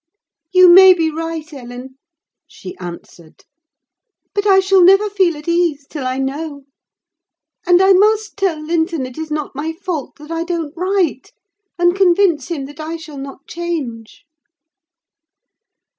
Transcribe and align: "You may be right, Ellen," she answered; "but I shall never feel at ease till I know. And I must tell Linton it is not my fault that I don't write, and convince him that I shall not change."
"You 0.51 0.67
may 0.73 0.95
be 0.95 1.11
right, 1.11 1.53
Ellen," 1.53 1.99
she 2.47 2.75
answered; 2.79 3.45
"but 4.33 4.47
I 4.47 4.59
shall 4.59 4.83
never 4.83 5.11
feel 5.11 5.37
at 5.37 5.47
ease 5.47 5.85
till 5.87 6.07
I 6.07 6.17
know. 6.17 6.63
And 7.67 7.83
I 7.83 7.93
must 7.93 8.35
tell 8.35 8.59
Linton 8.59 9.05
it 9.05 9.19
is 9.19 9.29
not 9.29 9.53
my 9.53 9.73
fault 9.73 10.15
that 10.15 10.31
I 10.31 10.43
don't 10.43 10.73
write, 10.75 11.31
and 11.77 11.95
convince 11.95 12.47
him 12.47 12.65
that 12.65 12.79
I 12.79 12.97
shall 12.97 13.19
not 13.19 13.45
change." 13.45 14.25